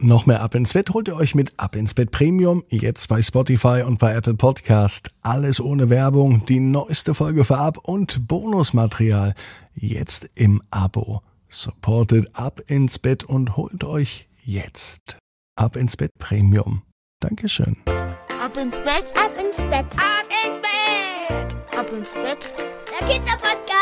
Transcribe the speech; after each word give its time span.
Noch 0.00 0.26
mehr 0.26 0.42
Ab 0.42 0.54
ins 0.54 0.74
Bett 0.74 0.90
holt 0.90 1.08
ihr 1.08 1.16
euch 1.16 1.34
mit 1.34 1.52
Ab 1.56 1.74
ins 1.74 1.92
Bett 1.92 2.12
Premium, 2.12 2.62
jetzt 2.68 3.08
bei 3.08 3.20
Spotify 3.20 3.82
und 3.84 3.98
bei 3.98 4.14
Apple 4.14 4.34
Podcast. 4.34 5.10
Alles 5.22 5.60
ohne 5.60 5.90
Werbung, 5.90 6.46
die 6.46 6.60
neueste 6.60 7.14
Folge 7.14 7.42
vorab 7.42 7.78
und 7.78 8.28
Bonusmaterial 8.28 9.34
jetzt 9.74 10.30
im 10.36 10.62
Abo. 10.70 11.22
Supportet 11.48 12.28
Ab 12.34 12.60
ins 12.68 13.00
Bett 13.00 13.24
und 13.24 13.56
holt 13.56 13.82
euch 13.82 14.28
jetzt 14.36 15.18
Ab 15.56 15.74
ins 15.74 15.96
Bett 15.96 16.12
Premium. 16.20 16.82
Dankeschön. 17.18 17.76
Ab 17.86 18.56
ins 18.56 18.78
Bett, 18.78 19.12
ab 19.16 19.32
ins 19.36 19.56
Bett, 19.56 19.86
ab 19.96 20.28
ins 20.46 20.62
Bett, 20.62 21.56
ab 21.76 21.92
ins 21.92 22.12
Bett. 22.12 22.54
Der 23.00 23.08
Kinderpodcast. 23.08 23.77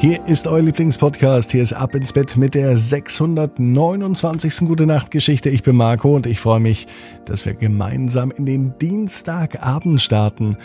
Hier 0.00 0.18
ist 0.26 0.46
euer 0.46 0.62
Lieblingspodcast. 0.62 1.52
Hier 1.52 1.62
ist 1.62 1.74
Ab 1.74 1.94
ins 1.94 2.14
Bett 2.14 2.38
mit 2.38 2.54
der 2.54 2.74
629. 2.78 4.66
Gute 4.66 4.86
Nacht 4.86 5.10
Geschichte. 5.10 5.50
Ich 5.50 5.62
bin 5.62 5.76
Marco 5.76 6.16
und 6.16 6.26
ich 6.26 6.40
freue 6.40 6.58
mich, 6.58 6.86
dass 7.26 7.44
wir 7.44 7.52
gemeinsam 7.52 8.30
in 8.30 8.46
den 8.46 8.78
Dienstagabend 8.78 10.00
starten. 10.00 10.56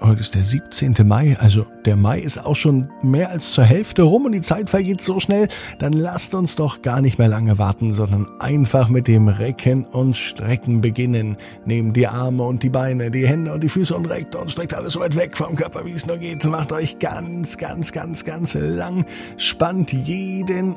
Heute 0.00 0.20
ist 0.20 0.36
der 0.36 0.44
17. 0.44 0.94
Mai, 1.04 1.36
also 1.40 1.66
der 1.84 1.96
Mai 1.96 2.20
ist 2.20 2.38
auch 2.38 2.54
schon 2.54 2.88
mehr 3.02 3.30
als 3.30 3.52
zur 3.52 3.64
Hälfte 3.64 4.02
rum 4.02 4.26
und 4.26 4.32
die 4.32 4.42
Zeit 4.42 4.70
vergeht 4.70 5.02
so 5.02 5.18
schnell. 5.18 5.48
Dann 5.80 5.92
lasst 5.92 6.34
uns 6.34 6.54
doch 6.54 6.82
gar 6.82 7.00
nicht 7.00 7.18
mehr 7.18 7.26
lange 7.26 7.58
warten, 7.58 7.92
sondern 7.94 8.28
einfach 8.38 8.88
mit 8.88 9.08
dem 9.08 9.26
Recken 9.26 9.84
und 9.84 10.16
Strecken 10.16 10.80
beginnen. 10.80 11.36
Nehmt 11.64 11.96
die 11.96 12.06
Arme 12.06 12.44
und 12.44 12.62
die 12.62 12.70
Beine, 12.70 13.10
die 13.10 13.26
Hände 13.26 13.52
und 13.52 13.64
die 13.64 13.68
Füße 13.68 13.96
und 13.96 14.06
reckt 14.06 14.36
und 14.36 14.52
streckt 14.52 14.74
alles 14.74 14.92
so 14.92 15.00
weit 15.00 15.16
weg 15.16 15.36
vom 15.36 15.56
Körper, 15.56 15.84
wie 15.84 15.92
es 15.92 16.06
nur 16.06 16.18
geht. 16.18 16.44
Macht 16.44 16.70
euch 16.70 17.00
ganz, 17.00 17.58
ganz, 17.58 17.92
ganz, 17.92 18.24
ganz 18.24 18.54
lang. 18.54 19.04
Spannt 19.36 19.92
jeden 19.92 20.76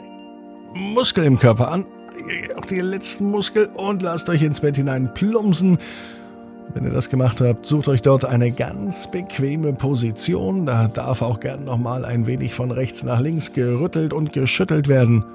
Muskel 0.73 1.25
im 1.25 1.37
Körper 1.37 1.71
an, 1.71 1.85
auch 2.57 2.65
die 2.65 2.79
letzten 2.79 3.29
Muskel 3.29 3.67
und 3.67 4.01
lasst 4.01 4.29
euch 4.29 4.41
ins 4.41 4.61
Bett 4.61 4.77
hinein 4.77 5.13
plumpsen. 5.13 5.77
Wenn 6.73 6.85
ihr 6.85 6.91
das 6.91 7.09
gemacht 7.09 7.41
habt, 7.41 7.65
sucht 7.65 7.89
euch 7.89 8.01
dort 8.01 8.23
eine 8.23 8.51
ganz 8.51 9.11
bequeme 9.11 9.73
Position. 9.73 10.65
Da 10.65 10.87
darf 10.87 11.21
auch 11.21 11.41
gern 11.41 11.65
nochmal 11.65 12.05
ein 12.05 12.27
wenig 12.27 12.53
von 12.53 12.71
rechts 12.71 13.03
nach 13.03 13.19
links 13.19 13.51
gerüttelt 13.51 14.13
und 14.13 14.31
geschüttelt 14.31 14.87
werden. 14.87 15.25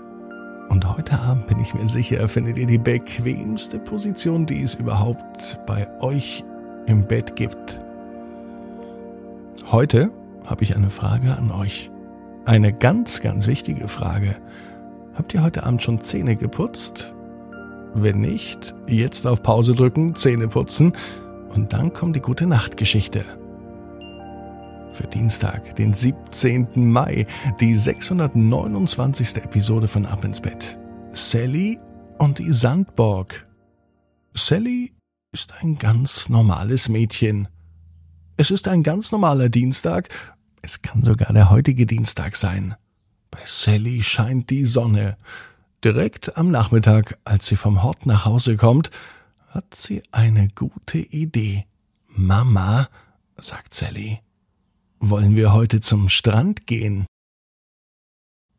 Und 0.68 0.96
heute 0.96 1.20
Abend 1.20 1.46
bin 1.46 1.60
ich 1.60 1.74
mir 1.74 1.88
sicher, 1.88 2.26
findet 2.28 2.56
ihr 2.56 2.66
die 2.66 2.78
bequemste 2.78 3.78
Position, 3.78 4.46
die 4.46 4.62
es 4.62 4.74
überhaupt 4.74 5.60
bei 5.66 5.86
euch 6.00 6.42
im 6.86 7.06
Bett 7.06 7.36
gibt. 7.36 7.80
Heute 9.70 10.10
habe 10.46 10.64
ich 10.64 10.74
eine 10.74 10.90
Frage 10.90 11.36
an 11.36 11.50
euch. 11.50 11.90
Eine 12.46 12.72
ganz, 12.72 13.20
ganz 13.20 13.46
wichtige 13.46 13.88
Frage. 13.88 14.36
Habt 15.14 15.34
ihr 15.34 15.42
heute 15.42 15.64
Abend 15.66 15.82
schon 15.82 16.00
Zähne 16.00 16.36
geputzt? 16.36 17.14
Wenn 17.94 18.20
nicht, 18.20 18.74
jetzt 18.88 19.26
auf 19.26 19.42
Pause 19.42 19.74
drücken, 19.74 20.14
Zähne 20.14 20.48
putzen 20.48 20.92
und 21.56 21.72
dann 21.72 21.92
kommt 21.92 22.14
die 22.16 22.20
gute 22.20 22.46
Nachtgeschichte. 22.46 23.24
Für 24.92 25.06
Dienstag, 25.06 25.74
den 25.76 25.92
17. 25.92 26.68
Mai, 26.74 27.26
die 27.60 27.74
629. 27.74 29.36
Episode 29.36 29.88
von 29.88 30.06
Ab 30.06 30.24
ins 30.24 30.40
Bett. 30.40 30.78
Sally 31.12 31.78
und 32.18 32.38
die 32.38 32.52
Sandborg. 32.52 33.46
Sally 34.34 34.92
ist 35.32 35.54
ein 35.60 35.78
ganz 35.78 36.28
normales 36.28 36.88
Mädchen. 36.88 37.48
Es 38.36 38.50
ist 38.50 38.68
ein 38.68 38.82
ganz 38.82 39.10
normaler 39.10 39.48
Dienstag, 39.48 40.08
es 40.60 40.82
kann 40.82 41.02
sogar 41.02 41.32
der 41.32 41.48
heutige 41.48 41.86
Dienstag 41.86 42.36
sein. 42.36 42.74
Bei 43.30 43.38
Sally 43.44 44.02
scheint 44.02 44.50
die 44.50 44.66
Sonne. 44.66 45.16
Direkt 45.84 46.36
am 46.36 46.50
Nachmittag, 46.50 47.18
als 47.24 47.46
sie 47.46 47.56
vom 47.56 47.82
Hort 47.82 48.04
nach 48.04 48.24
Hause 48.24 48.56
kommt, 48.56 48.90
hat 49.56 49.74
sie 49.74 50.02
eine 50.12 50.48
gute 50.54 50.98
Idee. 50.98 51.64
Mama, 52.08 52.88
sagt 53.36 53.72
Sally, 53.72 54.20
wollen 55.00 55.34
wir 55.34 55.54
heute 55.54 55.80
zum 55.80 56.10
Strand 56.10 56.66
gehen? 56.66 57.06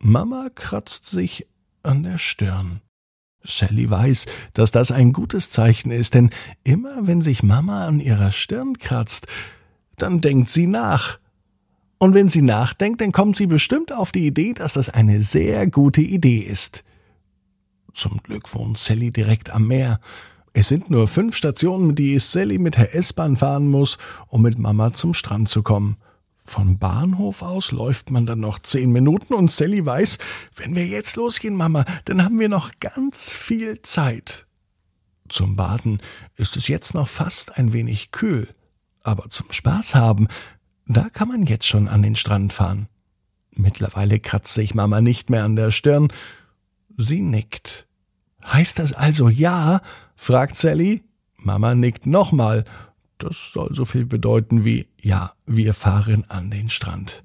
Mama 0.00 0.48
kratzt 0.52 1.06
sich 1.06 1.46
an 1.84 2.02
der 2.02 2.18
Stirn. 2.18 2.80
Sally 3.44 3.88
weiß, 3.88 4.26
dass 4.54 4.72
das 4.72 4.90
ein 4.90 5.12
gutes 5.12 5.50
Zeichen 5.50 5.92
ist, 5.92 6.14
denn 6.14 6.30
immer 6.64 7.06
wenn 7.06 7.22
sich 7.22 7.44
Mama 7.44 7.86
an 7.86 8.00
ihrer 8.00 8.32
Stirn 8.32 8.76
kratzt, 8.76 9.28
dann 9.96 10.20
denkt 10.20 10.50
sie 10.50 10.66
nach. 10.66 11.20
Und 11.98 12.14
wenn 12.14 12.28
sie 12.28 12.42
nachdenkt, 12.42 13.00
dann 13.00 13.12
kommt 13.12 13.36
sie 13.36 13.46
bestimmt 13.46 13.92
auf 13.92 14.10
die 14.10 14.26
Idee, 14.26 14.52
dass 14.52 14.72
das 14.72 14.88
eine 14.88 15.22
sehr 15.22 15.68
gute 15.68 16.00
Idee 16.00 16.40
ist. 16.40 16.82
Zum 17.94 18.20
Glück 18.24 18.52
wohnt 18.52 18.78
Sally 18.78 19.12
direkt 19.12 19.50
am 19.50 19.68
Meer. 19.68 20.00
Es 20.52 20.68
sind 20.68 20.90
nur 20.90 21.08
fünf 21.08 21.36
Stationen, 21.36 21.94
die 21.94 22.18
Sally 22.18 22.58
mit 22.58 22.76
der 22.76 22.94
S-Bahn 22.94 23.36
fahren 23.36 23.68
muss, 23.68 23.98
um 24.28 24.42
mit 24.42 24.58
Mama 24.58 24.92
zum 24.92 25.14
Strand 25.14 25.48
zu 25.48 25.62
kommen. 25.62 25.96
Vom 26.44 26.78
Bahnhof 26.78 27.42
aus 27.42 27.72
läuft 27.72 28.10
man 28.10 28.24
dann 28.24 28.40
noch 28.40 28.58
zehn 28.58 28.90
Minuten 28.90 29.34
und 29.34 29.52
Sally 29.52 29.84
weiß, 29.84 30.18
wenn 30.56 30.74
wir 30.74 30.86
jetzt 30.86 31.16
losgehen, 31.16 31.54
Mama, 31.54 31.84
dann 32.06 32.24
haben 32.24 32.40
wir 32.40 32.48
noch 32.48 32.72
ganz 32.80 33.30
viel 33.30 33.82
Zeit. 33.82 34.46
Zum 35.28 35.56
Baden 35.56 36.00
ist 36.36 36.56
es 36.56 36.68
jetzt 36.68 36.94
noch 36.94 37.06
fast 37.06 37.58
ein 37.58 37.74
wenig 37.74 38.12
kühl, 38.12 38.48
aber 39.02 39.28
zum 39.28 39.52
Spaß 39.52 39.94
haben, 39.94 40.26
da 40.86 41.10
kann 41.10 41.28
man 41.28 41.44
jetzt 41.44 41.66
schon 41.66 41.86
an 41.86 42.00
den 42.00 42.16
Strand 42.16 42.54
fahren. 42.54 42.88
Mittlerweile 43.54 44.18
kratzt 44.18 44.54
sich 44.54 44.74
Mama 44.74 45.02
nicht 45.02 45.28
mehr 45.28 45.44
an 45.44 45.54
der 45.54 45.70
Stirn. 45.70 46.10
Sie 46.96 47.20
nickt. 47.20 47.86
Heißt 48.46 48.78
das 48.78 48.94
also 48.94 49.28
ja? 49.28 49.82
Fragt 50.18 50.58
Sally. 50.58 51.02
Mama 51.36 51.74
nickt 51.74 52.04
nochmal. 52.04 52.64
Das 53.16 53.52
soll 53.54 53.74
so 53.74 53.86
viel 53.86 54.04
bedeuten 54.04 54.64
wie 54.64 54.88
ja, 55.00 55.32
wir 55.46 55.72
fahren 55.72 56.24
an 56.28 56.50
den 56.50 56.68
Strand. 56.68 57.24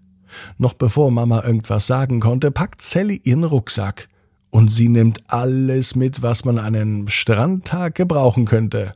Noch 0.57 0.73
bevor 0.73 1.11
Mama 1.11 1.43
irgendwas 1.43 1.87
sagen 1.87 2.19
konnte, 2.19 2.51
packt 2.51 2.81
Sally 2.81 3.19
ihren 3.23 3.43
Rucksack. 3.43 4.07
Und 4.49 4.69
sie 4.71 4.87
nimmt 4.87 5.23
alles 5.27 5.95
mit, 5.95 6.21
was 6.21 6.45
man 6.45 6.59
an 6.59 6.75
einem 6.75 7.07
Strandtag 7.09 7.95
gebrauchen 7.95 8.45
könnte. 8.45 8.93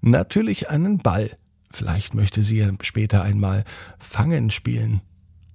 Natürlich 0.00 0.70
einen 0.70 0.98
Ball. 0.98 1.36
Vielleicht 1.68 2.14
möchte 2.14 2.42
sie 2.42 2.66
später 2.82 3.22
einmal 3.22 3.64
Fangen 3.98 4.50
spielen. 4.50 5.02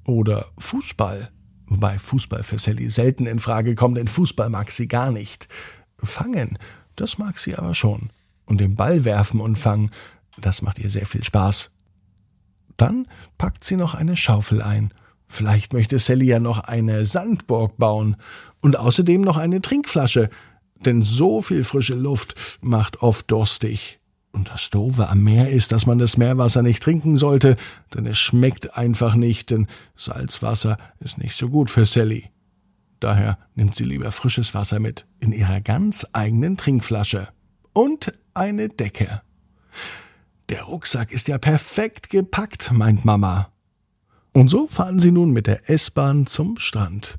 Oder 0.05 0.45
Fußball. 0.57 1.29
Wobei 1.67 1.97
Fußball 1.97 2.43
für 2.43 2.59
Sally 2.59 2.89
selten 2.89 3.25
in 3.25 3.39
Frage 3.39 3.75
kommt, 3.75 3.97
denn 3.97 4.07
Fußball 4.07 4.49
mag 4.49 4.71
sie 4.71 4.87
gar 4.87 5.09
nicht. 5.09 5.47
Fangen, 5.97 6.59
das 6.95 7.17
mag 7.17 7.37
sie 7.37 7.55
aber 7.55 7.73
schon. 7.73 8.09
Und 8.45 8.59
den 8.61 8.75
Ball 8.75 9.05
werfen 9.05 9.39
und 9.41 9.57
fangen, 9.57 9.91
das 10.37 10.61
macht 10.61 10.79
ihr 10.79 10.89
sehr 10.89 11.05
viel 11.05 11.23
Spaß. 11.23 11.71
Dann 12.77 13.07
packt 13.37 13.63
sie 13.63 13.77
noch 13.77 13.93
eine 13.95 14.15
Schaufel 14.15 14.61
ein. 14.61 14.93
Vielleicht 15.27 15.73
möchte 15.73 15.97
Sally 15.97 16.25
ja 16.25 16.39
noch 16.39 16.59
eine 16.59 17.05
Sandburg 17.05 17.77
bauen 17.77 18.17
und 18.61 18.77
außerdem 18.77 19.21
noch 19.21 19.37
eine 19.37 19.61
Trinkflasche, 19.61 20.29
denn 20.85 21.01
so 21.01 21.41
viel 21.41 21.63
frische 21.63 21.95
Luft 21.95 22.59
macht 22.61 23.01
oft 23.01 23.31
durstig. 23.31 23.99
Und 24.31 24.49
das 24.49 24.69
Doofe 24.69 25.07
am 25.07 25.23
Meer 25.23 25.49
ist, 25.49 25.71
dass 25.71 25.85
man 25.85 25.97
das 25.97 26.17
Meerwasser 26.17 26.61
nicht 26.61 26.83
trinken 26.83 27.17
sollte, 27.17 27.55
denn 27.93 28.05
es 28.05 28.17
schmeckt 28.17 28.77
einfach 28.77 29.15
nicht, 29.15 29.49
denn 29.49 29.67
Salzwasser 29.95 30.77
ist 30.99 31.17
nicht 31.17 31.37
so 31.37 31.49
gut 31.49 31.69
für 31.69 31.85
Sally. 31.85 32.29
Daher 32.99 33.37
nimmt 33.55 33.75
sie 33.75 33.83
lieber 33.83 34.11
frisches 34.11 34.53
Wasser 34.53 34.79
mit 34.79 35.05
in 35.19 35.31
ihrer 35.31 35.61
ganz 35.61 36.07
eigenen 36.13 36.57
Trinkflasche. 36.57 37.29
Und 37.73 38.13
eine 38.33 38.69
Decke. 38.69 39.21
Der 40.49 40.63
Rucksack 40.63 41.11
ist 41.11 41.27
ja 41.27 41.37
perfekt 41.37 42.09
gepackt, 42.09 42.71
meint 42.71 43.03
Mama. 43.03 43.51
Und 44.31 44.49
so 44.49 44.67
fahren 44.67 44.99
sie 44.99 45.11
nun 45.11 45.31
mit 45.31 45.47
der 45.47 45.69
S-Bahn 45.69 46.27
zum 46.27 46.57
Strand. 46.57 47.17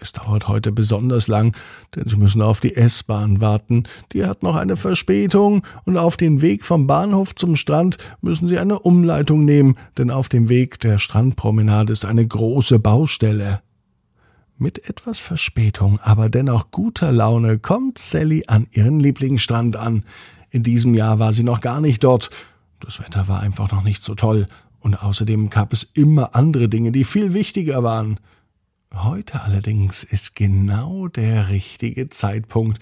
Es 0.00 0.12
dauert 0.12 0.48
heute 0.48 0.72
besonders 0.72 1.28
lang, 1.28 1.56
denn 1.94 2.08
sie 2.08 2.16
müssen 2.16 2.42
auf 2.42 2.60
die 2.60 2.74
S-Bahn 2.74 3.40
warten. 3.40 3.84
Die 4.12 4.24
hat 4.24 4.42
noch 4.42 4.56
eine 4.56 4.76
Verspätung 4.76 5.62
und 5.84 5.96
auf 5.96 6.16
den 6.16 6.42
Weg 6.42 6.64
vom 6.64 6.86
Bahnhof 6.86 7.34
zum 7.34 7.56
Strand 7.56 7.98
müssen 8.20 8.48
sie 8.48 8.58
eine 8.58 8.80
Umleitung 8.80 9.44
nehmen, 9.44 9.76
denn 9.96 10.10
auf 10.10 10.28
dem 10.28 10.48
Weg 10.48 10.80
der 10.80 10.98
Strandpromenade 10.98 11.92
ist 11.92 12.04
eine 12.04 12.26
große 12.26 12.78
Baustelle. 12.80 13.62
Mit 14.56 14.88
etwas 14.88 15.18
Verspätung, 15.18 15.98
aber 16.00 16.30
dennoch 16.30 16.70
guter 16.70 17.10
Laune 17.10 17.58
kommt 17.58 17.98
Sally 17.98 18.44
an 18.46 18.68
ihren 18.70 19.00
Lieblingsstrand 19.00 19.76
an. 19.76 20.04
In 20.50 20.62
diesem 20.62 20.94
Jahr 20.94 21.18
war 21.18 21.32
sie 21.32 21.42
noch 21.42 21.60
gar 21.60 21.80
nicht 21.80 22.04
dort. 22.04 22.30
Das 22.78 23.00
Wetter 23.00 23.26
war 23.26 23.40
einfach 23.40 23.72
noch 23.72 23.82
nicht 23.82 24.04
so 24.04 24.14
toll. 24.14 24.46
Und 24.78 25.02
außerdem 25.02 25.50
gab 25.50 25.72
es 25.72 25.82
immer 25.82 26.36
andere 26.36 26.68
Dinge, 26.68 26.92
die 26.92 27.02
viel 27.02 27.34
wichtiger 27.34 27.82
waren. 27.82 28.20
Heute 28.94 29.42
allerdings 29.42 30.04
ist 30.04 30.36
genau 30.36 31.08
der 31.08 31.48
richtige 31.48 32.08
Zeitpunkt, 32.10 32.78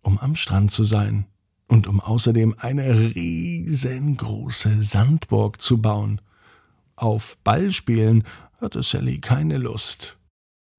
um 0.00 0.18
am 0.18 0.34
Strand 0.34 0.72
zu 0.72 0.84
sein 0.84 1.26
und 1.68 1.86
um 1.86 2.00
außerdem 2.00 2.56
eine 2.58 3.14
riesengroße 3.14 4.82
Sandburg 4.82 5.62
zu 5.62 5.80
bauen. 5.80 6.20
Auf 6.96 7.38
Ballspielen 7.44 8.24
hatte 8.60 8.82
Sally 8.82 9.20
keine 9.20 9.58
Lust. 9.58 10.16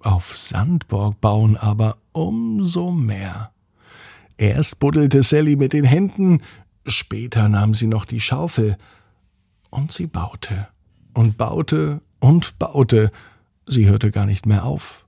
Auf 0.03 0.35
Sandburg 0.35 1.21
bauen 1.21 1.57
aber 1.57 1.97
umso 2.11 2.91
mehr. 2.91 3.51
Erst 4.37 4.79
buddelte 4.79 5.21
Sally 5.21 5.55
mit 5.55 5.73
den 5.73 5.83
Händen, 5.85 6.41
später 6.87 7.47
nahm 7.47 7.75
sie 7.75 7.87
noch 7.87 8.05
die 8.05 8.19
Schaufel. 8.19 8.77
Und 9.69 9.91
sie 9.91 10.07
baute 10.07 10.67
und 11.13 11.37
baute 11.37 12.01
und 12.19 12.57
baute. 12.57 13.11
Sie 13.67 13.87
hörte 13.87 14.11
gar 14.11 14.25
nicht 14.25 14.45
mehr 14.45 14.65
auf. 14.65 15.05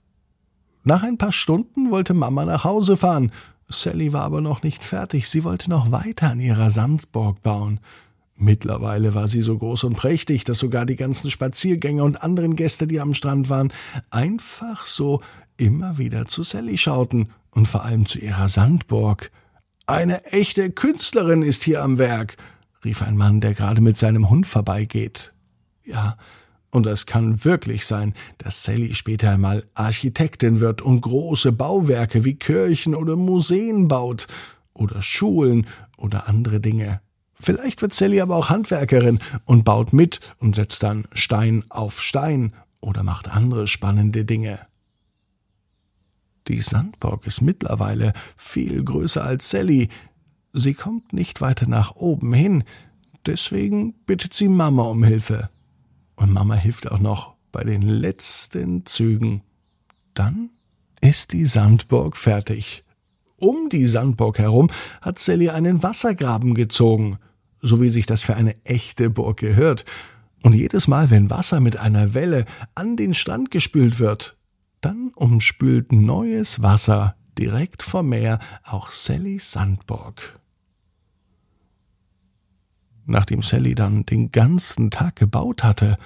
Nach 0.84 1.04
ein 1.04 1.18
paar 1.18 1.32
Stunden 1.32 1.92
wollte 1.92 2.14
Mama 2.14 2.46
nach 2.46 2.64
Hause 2.64 2.96
fahren. 2.96 3.32
Sally 3.70 4.14
war 4.14 4.24
aber 4.24 4.42
noch 4.42 4.62
nicht 4.62 4.84
fertig. 4.84 5.28
Sie 5.28 5.44
wollte 5.44 5.70
noch 5.70 5.92
weiter 5.92 6.30
an 6.30 6.40
ihrer 6.40 6.70
Sandburg 6.70 7.42
bauen. 7.42 7.80
Mittlerweile 8.36 9.14
war 9.14 9.28
sie 9.28 9.42
so 9.42 9.58
groß 9.58 9.84
und 9.84 9.96
prächtig, 9.96 10.44
dass 10.44 10.60
sogar 10.60 10.86
die 10.86 10.96
ganzen 10.96 11.30
Spaziergänger 11.30 12.04
und 12.04 12.22
anderen 12.24 12.56
Gäste, 12.56 12.88
die 12.88 13.00
am 13.00 13.14
Strand 13.14 13.50
waren, 13.50 13.72
einfach 14.10 14.86
so 14.86 15.22
immer 15.58 15.98
wieder 15.98 16.26
zu 16.26 16.44
Sally 16.44 16.78
schauten 16.78 17.30
und 17.52 17.68
vor 17.68 17.86
allem 17.86 18.06
zu 18.08 18.20
ihrer 18.20 18.50
Sandburg. 18.50 19.32
Eine 19.86 20.26
echte 20.26 20.72
Künstlerin 20.72 21.44
ist 21.44 21.64
hier 21.64 21.84
am 21.84 21.98
Werk, 22.00 22.38
rief 22.84 23.02
ein 23.02 23.18
Mann, 23.18 23.40
der 23.40 23.54
gerade 23.54 23.82
mit 23.82 23.98
seinem 23.98 24.30
Hund 24.30 24.48
vorbeigeht. 24.48 25.34
Ja, 25.86 26.18
und 26.72 26.88
es 26.88 27.06
kann 27.06 27.46
wirklich 27.46 27.86
sein, 27.86 28.16
dass 28.40 28.64
Sally 28.64 28.96
später 28.96 29.30
einmal 29.30 29.64
Architektin 29.76 30.60
wird 30.60 30.82
und 30.82 31.02
große 31.02 31.52
Bauwerke 31.52 32.26
wie 32.26 32.34
Kirchen 32.34 32.96
oder 32.96 33.16
Museen 33.16 33.88
baut 33.88 34.26
oder 34.74 35.04
Schulen 35.04 35.68
oder 35.98 36.28
andere 36.28 36.60
Dinge. 36.60 37.03
Vielleicht 37.34 37.82
wird 37.82 37.94
Sally 37.94 38.22
aber 38.22 38.36
auch 38.36 38.50
Handwerkerin 38.50 39.20
und 39.46 39.64
baut 39.64 39.94
mit 39.94 40.20
und 40.40 40.56
setzt 40.56 40.84
dann 40.84 41.06
Stein 41.14 41.66
auf 41.70 42.02
Stein 42.02 42.54
oder 42.82 43.04
macht 43.04 43.30
andere 43.30 43.68
spannende 43.68 44.26
Dinge. 44.26 44.60
Die 46.48 46.60
Sandburg 46.60 47.26
ist 47.26 47.42
mittlerweile 47.42 48.14
viel 48.36 48.84
größer 48.84 49.24
als 49.24 49.50
Sally. 49.50 49.90
Sie 50.52 50.74
kommt 50.74 51.14
nicht 51.14 51.42
weiter 51.42 51.68
nach 51.68 51.96
oben 51.96 52.34
hin, 52.34 52.64
deswegen 53.26 53.94
bittet 54.06 54.34
sie 54.34 54.50
Mama 54.50 54.84
um 54.84 55.04
Hilfe. 55.04 55.50
Und 56.16 56.32
Mama 56.32 56.56
hilft 56.56 56.92
auch 56.92 57.00
noch 57.00 57.34
bei 57.52 57.64
den 57.64 57.82
letzten 57.82 58.86
Zügen. 58.86 59.42
Dann 60.14 60.52
ist 61.02 61.34
die 61.34 61.46
Sandburg 61.46 62.18
fertig. 62.18 62.83
Um 63.44 63.68
die 63.68 63.86
Sandburg 63.88 64.40
herum 64.40 64.70
hat 65.02 65.20
Sally 65.20 65.50
einen 65.50 65.84
Wassergraben 65.84 66.54
gezogen, 66.54 67.20
so 67.60 67.82
wie 67.82 67.90
sich 67.90 68.06
das 68.06 68.22
für 68.24 68.36
eine 68.36 68.56
echte 68.64 69.10
Burg 69.10 69.38
gehört. 69.38 69.84
Und 70.44 70.56
jedes 70.56 70.88
Mal, 70.88 71.10
wenn 71.10 71.30
Wasser 71.30 71.60
mit 71.60 71.76
einer 71.76 72.14
Welle 72.14 72.46
an 72.74 72.96
den 72.96 73.14
Strand 73.14 73.52
gespült 73.52 74.00
wird, 74.00 74.38
dann 74.80 75.12
umspült 75.14 75.92
neues 75.92 76.62
Wasser 76.62 77.18
direkt 77.38 77.84
vom 77.84 78.08
Meer 78.08 78.40
auch 78.64 78.92
Sallys 78.92 79.52
Sandburg. 79.52 80.40
Nachdem 83.06 83.42
Sally 83.42 83.76
dann 83.76 84.06
den 84.06 84.32
ganzen 84.32 84.90
Tag 84.90 85.18
gebaut 85.18 85.66
hatte, 85.66 85.98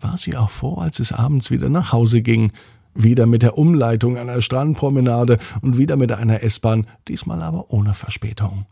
war 0.00 0.16
sie 0.16 0.34
auch 0.34 0.48
froh, 0.48 0.78
als 0.78 0.98
es 0.98 1.12
abends 1.12 1.50
wieder 1.50 1.68
nach 1.68 1.92
Hause 1.92 2.22
ging. 2.22 2.52
Wieder 2.94 3.26
mit 3.26 3.42
der 3.42 3.56
Umleitung 3.56 4.16
einer 4.16 4.40
Strandpromenade 4.42 5.38
und 5.62 5.78
wieder 5.78 5.96
mit 5.96 6.12
einer 6.12 6.42
S-Bahn, 6.42 6.86
diesmal 7.08 7.42
aber 7.42 7.70
ohne 7.70 7.94
Verspätung. 7.94 8.66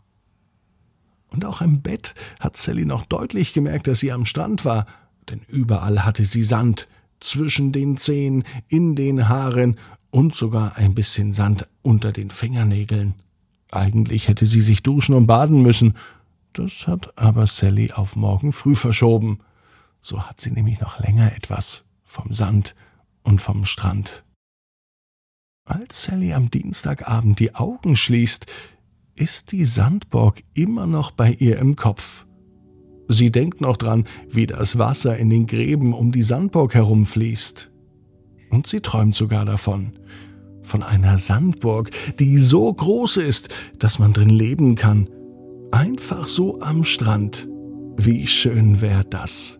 Und 1.31 1.45
auch 1.45 1.61
im 1.61 1.81
Bett 1.81 2.15
hat 2.39 2.57
Sally 2.57 2.85
noch 2.85 3.05
deutlich 3.05 3.53
gemerkt, 3.53 3.87
dass 3.87 3.99
sie 3.99 4.11
am 4.11 4.25
Strand 4.25 4.65
war, 4.65 4.85
denn 5.29 5.41
überall 5.47 6.03
hatte 6.03 6.23
sie 6.23 6.43
Sand, 6.43 6.87
zwischen 7.19 7.71
den 7.71 7.97
Zehen, 7.97 8.43
in 8.67 8.95
den 8.95 9.27
Haaren 9.27 9.77
und 10.09 10.33
sogar 10.35 10.77
ein 10.77 10.95
bisschen 10.95 11.33
Sand 11.33 11.67
unter 11.81 12.11
den 12.11 12.29
Fingernägeln. 12.29 13.15
Eigentlich 13.71 14.27
hätte 14.27 14.45
sie 14.45 14.61
sich 14.61 14.83
duschen 14.83 15.13
und 15.13 15.27
baden 15.27 15.61
müssen, 15.61 15.95
das 16.53 16.87
hat 16.87 17.17
aber 17.17 17.45
Sally 17.45 17.91
auf 17.91 18.15
morgen 18.15 18.51
früh 18.51 18.73
verschoben. 18.75 19.39
So 20.01 20.23
hat 20.23 20.41
sie 20.41 20.51
nämlich 20.51 20.79
noch 20.79 20.99
länger 20.99 21.35
etwas 21.35 21.85
vom 22.05 22.33
Sand 22.33 22.75
und 23.29 23.41
vom 23.41 23.63
Strand. 23.63 24.25
Als 25.65 26.03
Sally 26.03 26.33
am 26.33 26.49
Dienstagabend 26.49 27.39
die 27.39 27.55
Augen 27.55 27.95
schließt, 27.95 28.47
ist 29.15 29.51
die 29.51 29.65
Sandburg 29.65 30.41
immer 30.53 30.87
noch 30.87 31.11
bei 31.11 31.31
ihr 31.33 31.59
im 31.59 31.75
Kopf. 31.75 32.25
Sie 33.07 33.31
denkt 33.31 33.61
noch 33.61 33.77
dran, 33.77 34.05
wie 34.29 34.47
das 34.47 34.77
Wasser 34.77 35.17
in 35.17 35.29
den 35.29 35.47
Gräben 35.47 35.93
um 35.93 36.11
die 36.11 36.21
Sandburg 36.21 36.73
herumfließt. 36.73 37.71
Und 38.49 38.67
sie 38.67 38.81
träumt 38.81 39.15
sogar 39.15 39.45
davon. 39.45 39.97
Von 40.61 40.83
einer 40.83 41.17
Sandburg, 41.17 41.91
die 42.19 42.37
so 42.37 42.73
groß 42.73 43.17
ist, 43.17 43.49
dass 43.77 43.99
man 43.99 44.13
drin 44.13 44.29
leben 44.29 44.75
kann, 44.75 45.07
Einfach 45.71 46.27
so 46.27 46.59
am 46.61 46.83
Strand. 46.83 47.47
Wie 47.95 48.25
schön 48.25 48.81
wäre 48.81 49.05
das. 49.05 49.58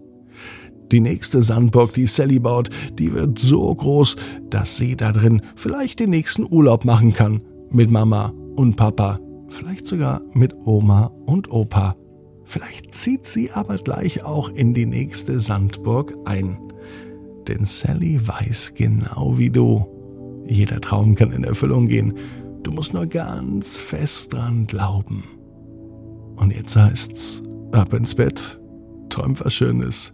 Die 0.92 1.02
nächste 1.02 1.44
Sandburg, 1.44 1.94
die 1.94 2.08
Sally 2.08 2.40
baut, 2.40 2.70
die 2.98 3.14
wird 3.14 3.38
so 3.38 3.74
groß, 3.74 4.16
dass 4.50 4.78
sie 4.78 4.96
da 4.96 5.12
drin 5.12 5.42
vielleicht 5.56 6.00
den 6.00 6.10
nächsten 6.10 6.46
Urlaub 6.50 6.86
machen 6.86 7.14
kann. 7.14 7.42
Mit 7.72 7.92
Mama 7.92 8.34
und 8.56 8.76
Papa. 8.76 9.20
Vielleicht 9.48 9.86
sogar 9.86 10.22
mit 10.34 10.54
Oma 10.66 11.12
und 11.26 11.52
Opa. 11.52 11.96
Vielleicht 12.46 12.96
zieht 12.96 13.28
sie 13.28 13.52
aber 13.52 13.78
gleich 13.78 14.24
auch 14.24 14.50
in 14.50 14.74
die 14.74 14.88
nächste 14.88 15.40
Sandburg 15.40 16.16
ein. 16.26 16.58
Denn 17.48 17.66
Sally 17.66 18.20
weiß 18.28 18.74
genau 18.76 19.38
wie 19.38 19.52
du. 19.52 19.86
Jeder 20.48 20.82
Traum 20.82 21.16
kann 21.16 21.32
in 21.32 21.44
Erfüllung 21.44 21.88
gehen. 21.88 22.14
Du 22.64 22.72
musst 22.72 22.94
nur 22.94 23.06
ganz 23.06 23.78
fest 23.78 24.34
dran 24.34 24.66
glauben. 24.66 25.24
Und 26.38 26.52
jetzt 26.52 26.76
heißt's 26.76 27.44
ab 27.72 27.94
ins 27.94 28.16
Bett, 28.16 28.60
träumt 29.10 29.44
was 29.44 29.54
Schönes. 29.54 30.14